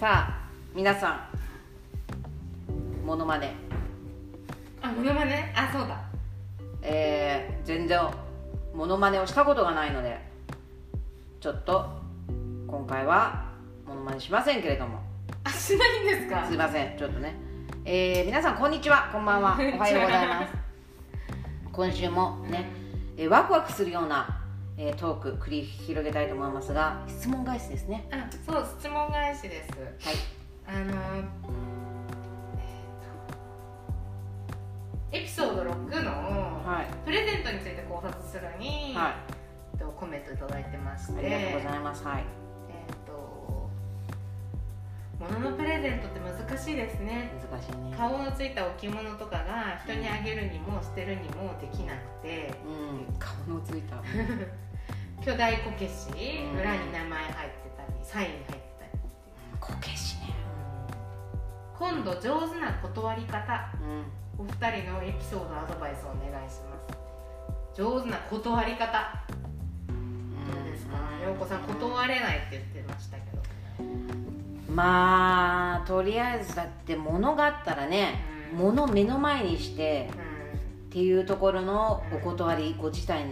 [0.00, 1.28] さあ皆さ
[2.72, 3.54] んモノマネ。
[4.80, 5.52] あモノマネ？
[5.54, 6.00] あそうだ。
[6.80, 8.00] えー、全然
[8.74, 10.18] モノマネをしたことがないので
[11.38, 11.84] ちょっと
[12.66, 13.44] 今回は
[13.86, 15.00] モノマネしませんけれども。
[15.44, 16.46] あしないんですか？
[16.46, 17.34] すいませんちょっとね。
[17.84, 19.10] えー、皆さんこんにちは。
[19.12, 19.52] こんばんは。
[19.52, 20.54] おはようございます。
[21.70, 22.70] 今週もね、
[23.18, 24.39] えー、ワクワクするような、
[24.76, 28.08] えー、トーク繰り広げたいと思いますが質問返しですね。
[28.10, 29.70] あそう質問返しです。
[30.06, 30.14] はい。
[30.66, 31.22] あのーえー
[35.12, 36.10] とエピソード6の
[36.64, 36.86] はい。
[37.04, 39.16] プレゼントについて考察するに、は
[39.72, 42.04] えっとコメントいただいてましていありがとうございます。
[42.04, 42.24] はい。
[42.70, 43.68] えっ、と
[45.18, 47.30] 物のプレゼントって難しいですね。
[47.50, 47.96] 難しいね。
[47.96, 52.52] 顔のついた置物とかが人にあげるにも捨てるにもできなくて。
[52.66, 53.18] うん。
[53.18, 53.96] 顔のついた。
[55.24, 56.08] 巨大こけし
[56.52, 58.56] うん裏に名前入ってたりサイン入ってた
[58.86, 58.90] り
[59.60, 60.34] こけしね。
[61.78, 63.70] 今度上手な断り方。
[63.80, 64.04] うん。
[64.38, 66.78] お二人のエピソードアドバイスお願いしま
[67.74, 67.74] す。
[67.74, 69.24] 上手な断り方。
[69.88, 69.94] ど
[70.60, 70.96] うですか？
[71.24, 73.40] 陽子さん断れないって言ってましたけど
[74.74, 78.58] まあとりあえずだって物があったらね、うん。
[78.58, 83.24] 物目の前にしてうっていうところのお断りご自体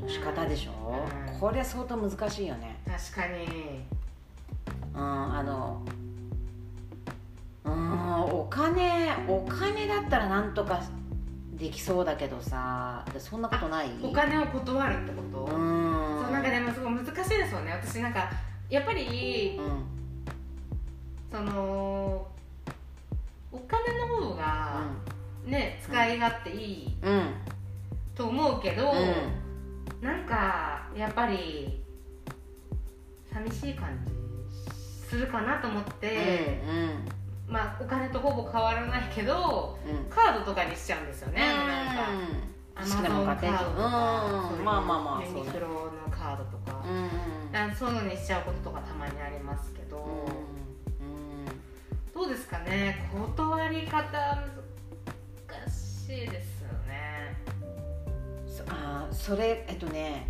[0.00, 0.94] の仕方でしょ、
[1.32, 1.40] うん。
[1.40, 2.80] これは相当難しいよね。
[2.86, 3.84] ん確かに。
[4.94, 5.82] うんあの
[7.64, 10.80] うんお金お金だったらなんとか
[11.52, 13.90] できそうだけどさでそんなことない？
[14.02, 16.22] お金を断るってこと、うん。
[16.22, 17.72] そうなんかでもすごい難しいですよね。
[17.72, 18.30] 私なんか
[18.70, 19.84] やっぱりうん
[21.30, 22.26] その
[23.52, 24.82] お金の方が
[25.44, 27.34] ね使い勝手いいうんうん
[28.14, 30.06] と思うけど、うん。
[30.06, 31.80] なんかやっぱり
[33.32, 34.12] 寂しい感じ
[35.08, 39.96] するかなと思って、うんまあお金とほぼ変わらないけどうん。
[39.96, 42.02] うんカードとかにしちゃうんですよね、なんか
[42.74, 50.26] アマゾンカードとか、うんまあまあまあユニクロのカードとか、うんうんそういうのにしちゃうこととかたまにありますけど、
[52.18, 53.08] どうですかね？
[53.12, 57.36] 断り方難しいですよね、
[58.44, 60.26] そあーそれえっとね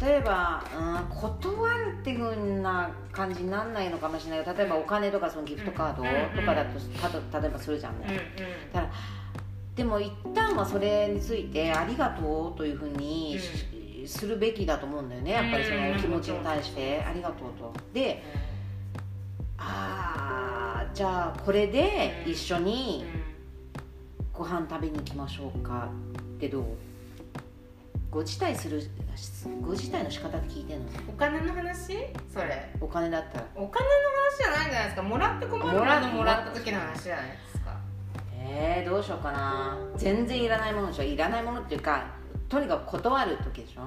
[0.00, 0.62] 例えば、
[1.10, 4.44] うん、断るっていうふうな感じにならないのかもしれない。
[4.44, 6.04] けど例えばお金とかそのギフトカード
[6.40, 7.98] とかだとたと例えばするじゃん。
[8.00, 8.20] ね、うんうん。
[8.72, 8.92] だから
[9.74, 15.32] でも一旦はそれについてありがとうというふうにし、するべきだと思うんだよね。
[15.32, 17.02] やっぱりそのお気持ちに対して。
[17.02, 17.72] ありがとうと。
[17.92, 18.22] で
[19.58, 20.25] ああ
[20.96, 23.04] じゃあこれで一緒に
[24.32, 25.90] ご飯食べに行きましょうか
[26.36, 26.64] ってどう？
[28.10, 28.82] ご辞退する
[29.60, 30.86] ご辞退の仕方って聞いてんの？
[31.06, 31.98] お金の話？
[32.32, 32.72] それ。
[32.80, 33.46] お金だったら。
[33.54, 33.90] お金の
[34.30, 35.02] 話じゃないんじゃないですか。
[35.02, 37.76] もらって困るももらのもらった時の話じゃないですか。
[38.32, 39.76] えー、どうしようかな。
[39.98, 41.02] 全然いらないものでしょ。
[41.02, 42.06] いらないものっていうか
[42.48, 43.82] とにかく断る時でしょ。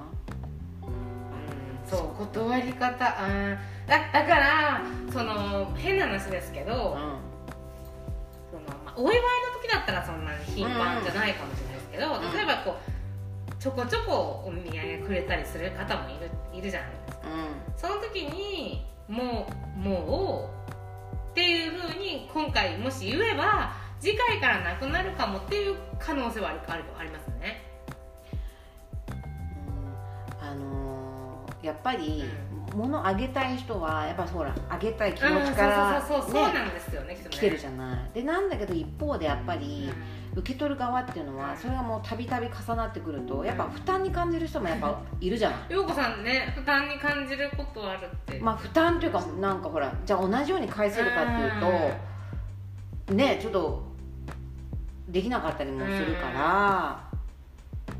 [1.87, 3.03] そう断り方。
[3.03, 3.57] あー
[3.89, 6.95] だだからその変な話ですけど、うその
[8.85, 9.23] まあ、お祝いの
[9.61, 12.37] 時だったらそんなに頻繁じゃないかもしれないですけど、うん。
[12.37, 17.27] 例えばこうちょこちょこお土産くれたりする方もいるいるじゃないですか。
[17.27, 17.37] んうん。
[17.75, 20.51] その時にもうも
[21.25, 27.63] うっていうふうに今回もし言えば次回からなくなるかもっていう可能性はあるありますね、
[29.09, 29.13] う
[30.43, 30.47] ん。
[30.47, 30.89] あのー
[31.61, 32.23] やっぱり、
[32.75, 38.11] 物あげたい人はやっぱほらあげたい気持ちから、そうそうそうそうそうねなんですよね来てるじゃない。
[38.13, 39.91] でなんだけど一方でやっぱり、
[40.35, 45.59] 受け取る側っていうのはそれがもうたびたび重なってくるとやっぱ負担に感じる人もやっぱ いるじゃない。
[45.69, 48.39] 陽子さんね負担に感じることあるって。
[48.39, 51.51] まあ負担というかなんかほらじゃあ同じように返せるかっていう
[53.07, 53.89] とねちょっと
[55.07, 57.09] できなかったりもするから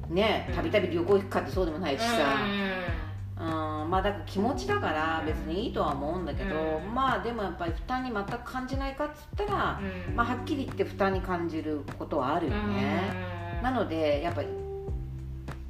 [0.09, 2.37] ねたびたび旅行行くかってそうでもないしさ
[3.39, 6.93] うんまあだから気持ちだから別にいいとは思うんだけどうん。
[6.93, 10.15] まあでもやっぱり負担に全く感じないかっつったらうん。
[10.15, 13.13] まあはっきり言って負担に感じることはあるよね。
[13.63, 14.47] なのでやっぱり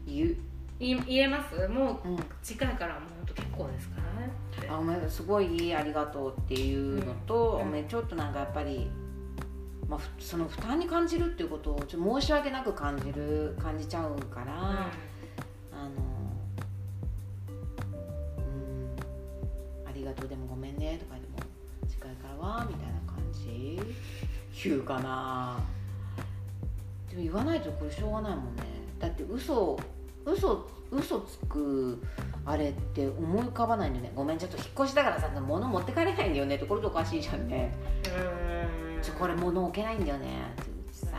[0.07, 0.35] 言う。
[0.79, 1.67] 言言えます？
[1.67, 2.17] もううん。
[2.41, 4.31] 次回からもう結構ですからね。
[4.67, 7.67] あお前すごいありがとうっていうのと、うん。
[7.67, 8.89] お前ちょっとなんかやっぱり、
[9.87, 14.89] まあ、ふその負担に感じるっていうことをちょっと申し訳なく感じる感じちゃうから、
[20.09, 20.29] がとう。
[20.29, 21.39] でもごめんねとかでも
[21.87, 23.79] 次回からはみたいな感じ。
[24.63, 25.59] 言うかな。
[27.09, 28.63] でも言わないとこれしょうがないもんね。
[28.99, 29.79] だって嘘
[30.25, 32.01] 嘘嘘つく
[32.45, 34.11] あれって思い浮かばないんだよね。
[34.15, 37.73] ごめんちょっと引っ越しだからさ物持って帰れないんだよねってこれでおかしいじゃんね。
[38.95, 39.01] うん。
[39.01, 40.27] ちょこれ物置けないんだよね。
[40.61, 41.17] ってうちさ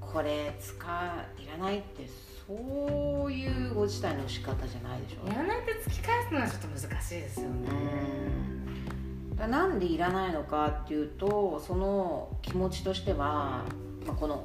[0.00, 0.74] これ使
[1.38, 2.08] いらないって
[2.48, 5.26] そういうご自体の仕方じゃないでしょ。
[5.30, 7.68] いらないって突き返すのはちょっと難しいですよね。
[9.46, 13.64] なんでいらないのかっていうとその気持ちとしては、
[14.06, 14.44] まあ、この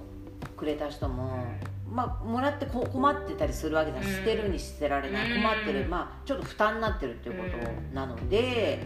[0.58, 1.46] くれた人も、
[1.90, 4.18] まあ、もらってこ困ってたりするわけじゃない、うん。
[4.18, 5.32] 捨てるに捨てられない。
[5.32, 5.42] うん。
[5.42, 8.86] 困ってる、まあ、ちょっと負担になってるっていうことなので、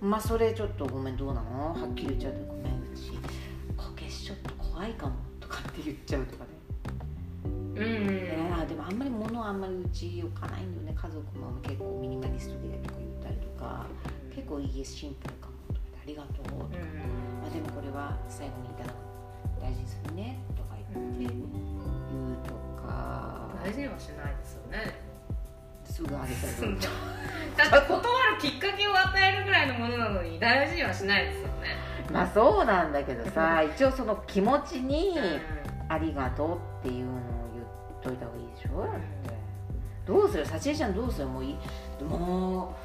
[0.00, 1.74] まあそれちょっとごめんどうなの？
[1.74, 2.62] はっきり言っちゃうとごめん。
[2.62, 3.10] うち
[3.76, 6.50] こけしちょっと怖いかもとかって言っちゃうとかね。
[7.76, 10.94] うんでもあんまり物はあんまりうち置かないんだよね。
[10.94, 13.86] 家族も結構ミニマリストでとか言ったりとか
[14.34, 17.42] 結構家シンプルかもとかありがとうとか、うん。
[17.42, 18.96] まあ、でもこれは最後にいただく
[19.60, 20.38] 大事にするね。
[20.56, 21.18] とか言って。
[21.20, 23.50] 言うとか。
[23.62, 25.06] 大事にはしないですよね。
[25.84, 26.92] すぐあげたりとか。
[27.70, 31.86] だって断るきっかけを与えるぐらいのものなのに大事にはしないですよね。
[32.12, 35.40] まあそうなんだけどさ 一応その気持ちにう
[35.88, 37.45] ありがとうっていうのを
[38.06, 38.82] といた方がいいでしょ？
[38.82, 39.00] だって。
[40.06, 40.46] どうする？
[40.46, 41.26] 幸恵ちゃんどうする？
[41.26, 41.56] もうい
[42.04, 42.76] も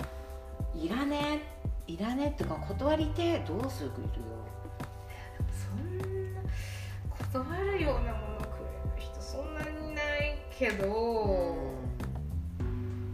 [0.76, 1.42] ういらね
[1.88, 3.90] いらねっていうか断りてどうする？
[3.90, 3.94] よ。
[5.52, 6.00] そん
[6.34, 6.42] な
[7.18, 8.66] 断るようなものくれ
[8.96, 11.56] る人そんなにいないけど。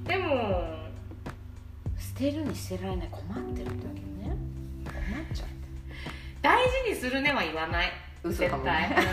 [0.06, 0.64] でも
[1.98, 3.10] 捨てるに捨てられない。
[3.12, 4.38] 困ってるってわけよね。
[4.86, 4.94] 困っ
[5.34, 5.54] ちゃって
[6.42, 7.92] 大事にするねは言わない。
[8.24, 9.04] 嘘かも絶対、ねうん、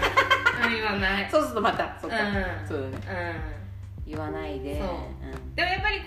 [0.70, 1.28] 言わない。
[1.31, 2.69] そうするとまたそっか、うん。
[2.69, 3.55] そうだね。
[4.06, 4.81] う言わないで。
[4.81, 4.88] そう。
[4.88, 5.55] ん。
[5.55, 6.00] でもやっぱり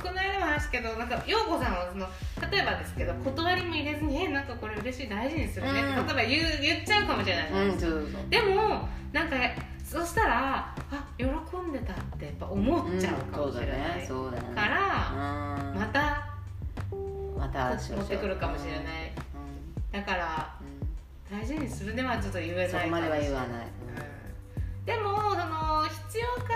[0.00, 2.06] この間も話したけどなんか陽子さんはその
[2.50, 6.06] 例えばですけど断りも入れずに「えなんかこれ嬉しい大事にするね」ってうん。
[6.06, 9.36] 例えば言う言っちゃうかもしれないじゃないででもなんか
[9.84, 14.42] そしたらあ喜んでたってやっぱ思っちゃうかもしれない、そうだね。
[14.42, 14.54] そうだね。
[14.54, 15.80] から、うん。
[15.80, 16.28] また
[17.38, 18.84] また持ってくるかもしれない。
[19.90, 20.57] だからうん。
[20.57, 20.57] うん
[21.30, 23.78] 大事にするねはちょっと言えないそこまでは言わない、うん
[24.88, 26.54] でもその必要か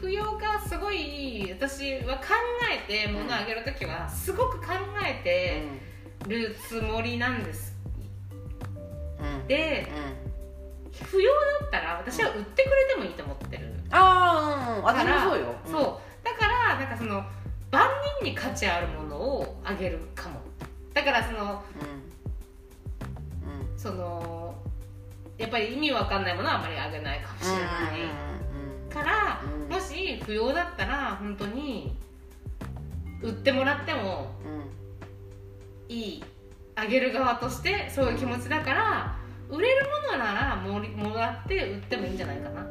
[0.00, 2.22] 不要かすごい私は考
[2.88, 4.68] えて物をあげる時はすごく考
[5.06, 5.62] えて
[6.26, 7.76] るつもりなんです。
[9.20, 9.46] うんうん。
[9.46, 11.06] でうん。
[11.06, 11.30] 不要
[11.60, 13.74] だったら私は売ってくれてもいいと思ってる。
[13.90, 14.82] ああうん。
[14.82, 15.54] 私もそうよ。
[15.66, 16.24] そう。
[16.24, 17.22] だからなんかその
[17.70, 17.86] 万
[18.20, 20.40] 人に価値あるものをあげるかも。
[20.94, 21.91] だからそのうんうん
[23.82, 24.54] その
[25.38, 31.96] やっぱり意味わかんないものはあまりあげないかもしれない、から、もし不要だったら本当に
[33.22, 34.30] 売ってもらっても
[35.88, 36.24] いい
[36.76, 39.16] あげる側としてそういう気持ちだから
[39.48, 42.62] 売れるものならももらって売ってもいいんじゃないかな。
[42.62, 42.66] っ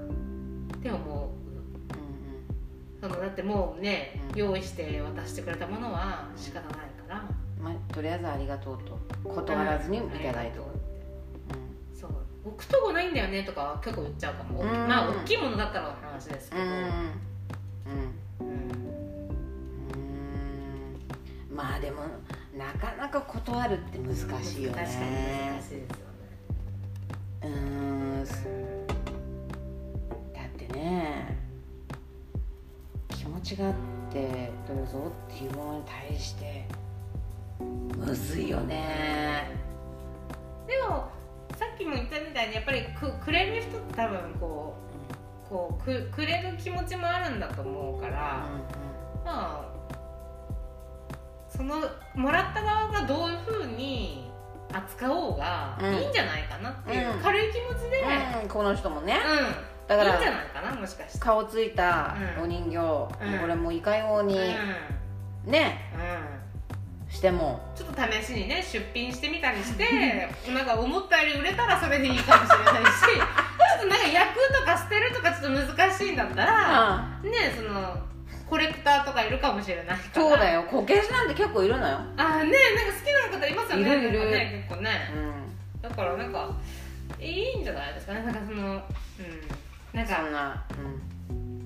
[0.81, 3.01] て思う。
[3.01, 7.23] そのだってもうね、うん用意して渡してくれたものは仕方ないから。
[7.61, 8.97] まあ、とりあえずありがとうと
[9.29, 10.59] 断らずにいただいて。
[10.59, 10.80] おく
[12.43, 14.67] 置くとこないんだよねとかは結構売っちゃうかも、うん。
[14.67, 16.69] まあ大きいものだったらの話ですけど、うん。
[16.69, 16.81] うん。
[21.55, 22.01] まあでも
[22.57, 24.83] なかなか断るって難しいよね。
[24.83, 25.11] 確かに
[25.51, 25.85] 難しいですよ
[27.41, 27.43] ね。
[27.43, 28.25] うん。
[30.33, 31.37] だってね
[33.09, 33.73] 気持ちがあっ
[34.11, 36.65] てどうぞっていうものに対して
[37.59, 39.51] むずいよね。
[40.67, 41.11] でも
[41.81, 44.75] きも言ったみたいにやっぱりくくれる人って多分こ
[45.45, 48.45] うこうくくれる気持ちもあるんだと思うから、
[49.25, 49.71] まあ
[51.49, 51.81] その
[52.15, 54.31] もらった側がどういうふうに
[54.71, 55.93] 扱おうがうん。
[55.95, 57.19] いいんじゃないかなっていう、うん。
[57.19, 59.19] 軽い気持ちで、うんうん、この人もね。
[59.87, 61.19] だだからいいんじゃないかなもしかして。
[61.19, 63.39] 顔ついたうんお人形、うん。
[63.39, 64.39] これもいかように、
[65.45, 65.51] うん。
[65.51, 65.91] ね。
[65.93, 66.20] うん
[67.11, 67.59] しても。
[67.75, 73.23] ちょっと試しにね出品してみたりしてなんか思ったより売れたらそれでいいかもしれないし ちょ
[73.77, 77.97] っとなんか焼くとか捨てるとかちょっと難しいんだったらねその
[78.49, 80.63] コレクターとかいるかもしれないそうだよ。
[80.63, 83.97] こけしなんて結構いるのよ、あーねなんか好きな方いますよね。
[83.97, 84.29] いるいる。
[84.29, 85.09] ね結構ね。
[85.15, 85.17] う
[85.77, 86.49] ん、だからなんか
[87.17, 88.23] いいんじゃないですかね。
[88.23, 88.81] なんかそのうん。
[89.93, 91.01] なんかそんな、うん、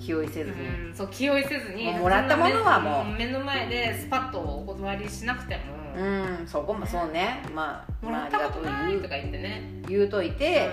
[0.06, 3.06] 気負いせずに、うん、そう気負いせずにもらったものはもう。
[3.18, 5.62] 目目の前でスパッとお断りしなくても、
[5.98, 7.42] うん、そこもそうね。
[7.56, 9.64] まあ、もらったことない言うとか言ってね。
[9.88, 10.70] 言うといて、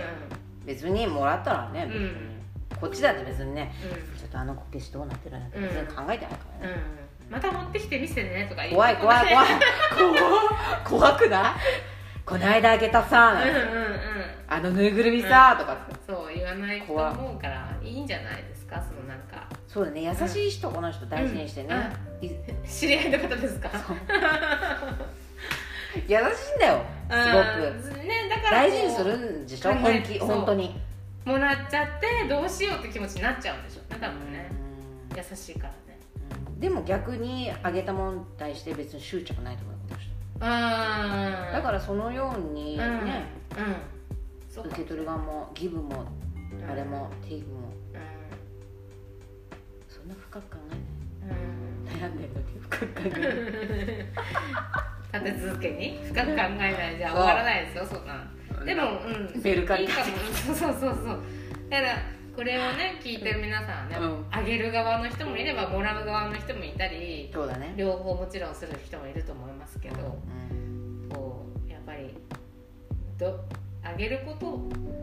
[0.67, 2.79] 別にもらったらね、うん。
[2.79, 4.19] こっちだって別にねうん。
[4.19, 5.65] ちょっとあのこけしどうなってるんだってうん。
[5.65, 6.75] 別に考えてないからね、
[7.27, 9.47] うん、また持ってきて見せてねとか言怖い怖い怖い。
[10.85, 11.92] 怖くない？
[12.25, 14.01] この間あげたさ、うんうんうん。
[14.49, 15.95] あのぬいぐるみさ、とかって。
[16.07, 18.77] そう言わないと思うからいいんじゃないですか？
[18.83, 19.49] そのなんか。
[19.67, 21.75] そうだね優しい人、この人大事にしてね、
[22.21, 22.29] い
[22.69, 23.71] 知り合いの方ですか？
[25.97, 26.15] 優しいん
[26.61, 27.99] だよすごく。
[27.99, 28.07] うん。
[28.07, 29.75] ねだから大事にするんでしょ？
[29.75, 30.81] 本気本当に。
[31.25, 33.81] もらっちゃってどうしようって気持ちになっちゃうんでしょ？
[33.95, 34.49] 多分ね。
[34.51, 34.55] う
[35.15, 35.99] ん優しいからね。
[36.47, 36.61] うん。
[36.61, 39.72] でも逆にあげたものに対して別に執着ないと思
[40.43, 42.85] だからそのようにね、
[43.57, 44.65] うん。
[44.65, 44.71] うん。
[44.71, 46.05] 受け取る側もギブも
[46.53, 47.61] うんあれもテイクも。
[47.61, 47.73] う
[49.89, 50.75] そんな深く考え
[51.27, 51.85] んうん。
[51.85, 53.11] ない悩んでるのに深く考え
[55.13, 55.23] ない。
[55.25, 55.99] 立て続けに？
[56.09, 56.97] 深く考えない。
[56.99, 58.31] じゃ終わらないですよそんな
[58.65, 59.43] でもうん。
[59.43, 60.07] メルカリいいかも。
[60.07, 61.23] そうそうそうそう。
[61.71, 61.99] だから
[62.35, 64.27] これをね聞いてる皆さんはね、うん。
[64.31, 67.75] あげる側の人もいればもらう側の人もいたりそうだね。
[67.77, 70.19] 両方もちろんする人もいると思いますけど、
[70.51, 71.09] うん。
[71.11, 72.17] こうやっぱり
[73.19, 73.45] ど
[73.85, 74.47] あげること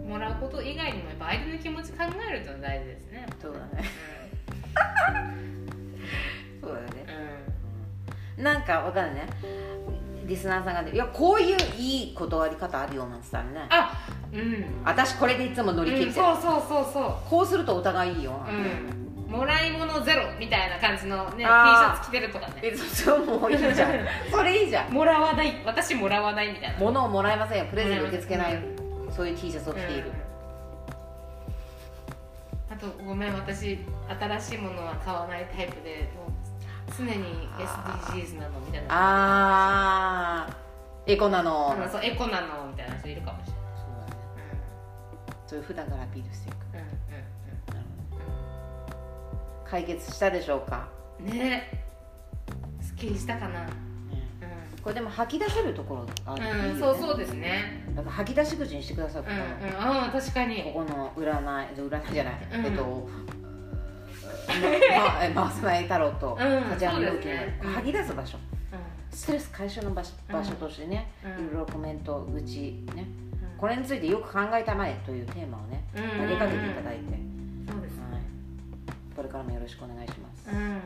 [0.08, 3.28] もらうこと以外にもやっぱ相手の気持ち考えるっていうのが大事ですね。
[3.42, 3.90] そうだね。
[6.62, 7.06] そうだね。
[8.38, 9.28] うなんかわかるね。
[10.26, 13.68] リスナーさんがね「いやこういういい断り方あるよ」なんて言ったらね。
[13.72, 13.92] あ
[14.34, 14.66] うん。
[14.86, 16.20] 私これでいつも乗り切うん、って。
[16.20, 22.54] る、そうそうそうそこうするとお互いいいよ、う、うん、もらい物ゼロみたいな感じのね T シャツ着てるとかね。
[22.64, 23.74] えそうもういいじゃん。
[24.32, 24.92] それいいじゃん。
[24.92, 25.62] もらわない。
[25.66, 26.78] 私もらわないみたいな。
[26.80, 27.66] 物をもらえませんよ。
[27.70, 28.60] プレゼント受け付けないよ、
[29.16, 30.12] そういう T シャツを着ている、
[32.72, 33.80] あとごめん私
[34.20, 36.32] 新しいものは買わないタイプでもう
[36.98, 38.88] 常に SDGs なのみたいな。
[38.90, 40.70] ああ
[41.08, 43.49] エコなの、うんそうエコなのみたいな人いるかもしれない
[45.50, 46.56] そういう普段からアピールしていく。
[46.74, 46.86] うんうん
[47.74, 48.22] なるほど。
[49.66, 50.88] 解決したでしょうか、
[51.20, 51.84] うんね。
[52.80, 53.68] すっきりしたかな。
[54.84, 56.46] これでも吐き出せるところがある？
[56.46, 57.84] うん、うん、そうそうですね。
[57.96, 59.76] だから吐き出し口にしてくださいこうんうん。
[59.76, 60.64] ああ確かに。
[60.66, 61.36] ここの占い
[61.76, 62.66] 占いじゃない、うん。
[62.66, 63.10] えっと
[64.48, 67.60] まえ回さない太郎とうん立山料金そうですね。
[67.64, 67.72] うん。
[67.74, 68.38] 吐き出す場所。
[68.38, 68.42] う
[69.12, 70.36] ストレス解消の場所うん。
[70.36, 71.46] 場所としてね、うん。
[71.46, 73.02] いろいろコメント愚痴ね。
[73.02, 73.29] ん
[73.60, 76.04] これについてよく考えたまえというテーマをねうん。
[76.22, 77.04] 投げかけていただいて、
[77.70, 78.22] そうですはい、
[79.16, 80.80] これからもよろしくお願いします、はい、うんあ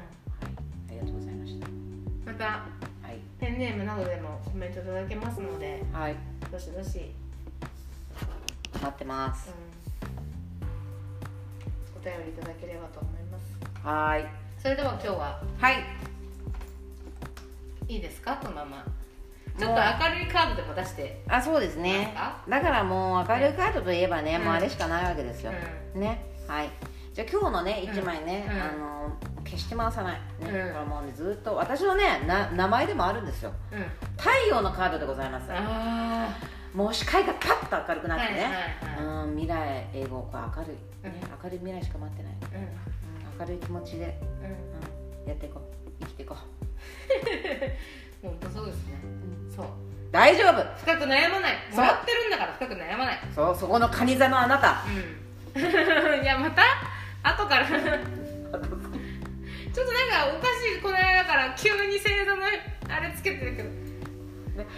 [0.91, 1.67] りがとうございました。
[2.25, 6.15] またはい、ペンネームなどでもコメントいただけますのではい、
[6.51, 7.11] どしどし、
[8.73, 9.51] 待ってます。
[9.51, 9.51] う
[11.95, 13.55] ん、お便りいただければと思います。
[13.85, 14.25] はい。
[14.57, 15.83] それでは今日ははい。
[17.87, 18.37] いいですか？
[18.41, 18.85] このまま
[19.57, 21.21] ちょっと明るいカードでも出して。
[21.27, 22.15] あそうですね。
[22.49, 24.45] だからもう明るいカードといえばね、うん。
[24.45, 25.51] もうあれしかないわけですよ、
[25.95, 26.25] うね。
[26.47, 26.69] はい。
[27.13, 28.61] じゃあ今日のねうん1枚ね、うん。
[28.61, 30.19] あの決して回さない、ね。
[30.41, 30.49] うん。
[30.49, 33.51] これもうねずっと私のねな名前でもあるんですよ。
[34.17, 35.45] 太陽のカードでございます。
[35.49, 36.35] あ
[36.73, 38.59] もう視界がパッと明るくなってね、はいは
[39.03, 41.21] いはうん未来英語こう明るい、ね。
[41.23, 42.35] う明るい未来しか待ってない、い。
[42.55, 42.61] うん。
[42.63, 42.69] うん
[43.39, 45.23] 明るい気持ちで、うん。
[45.23, 45.73] うん、やっていこう。
[46.01, 46.37] 生きていこう
[48.23, 48.93] 本当そうですね。
[49.55, 49.65] そう。
[50.11, 50.63] 大丈夫。
[50.77, 51.57] 深く悩まない。
[51.71, 53.19] もらってるんだから深く悩まない。
[53.35, 54.83] そうそこのカニ座のあなた。
[54.87, 55.61] うん。
[56.23, 56.63] いやまた？
[57.23, 57.65] 後から。
[57.69, 57.77] ちょ
[59.83, 62.43] っとなんかおかしいこの間から急に星座の
[62.89, 63.69] あれつけてるけど。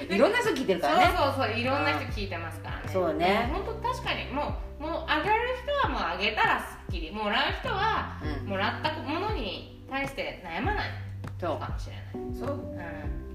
[0.10, 1.06] いろんな人聞いてるからね。
[1.08, 2.82] そうそうそういろんな人聞いてますからね。
[2.88, 3.50] そうね。
[3.52, 8.50] 本当確かにもうもうあげる人はもうあげたらすっきりもらう人はうん。
[8.50, 10.90] もらったものに対して悩まない
[11.42, 11.60] そう。
[11.60, 12.50] かもしれない、そう。
[12.52, 12.54] う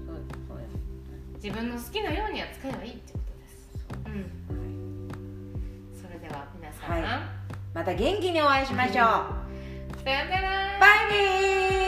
[1.43, 3.67] 自分の好きなようには使えばいいってことです。
[4.05, 5.09] うん。
[5.99, 7.03] それでは皆さん、はい。
[7.73, 10.79] また元気にお会いしましょう、さよなら。
[10.79, 11.80] バイビー